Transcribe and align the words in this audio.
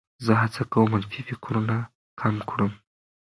زه 0.25 0.33
هڅه 0.41 0.61
کوم 0.71 0.85
منفي 0.91 1.21
فکرونه 1.29 1.77
کم 2.19 2.35
کړم. 2.49 2.71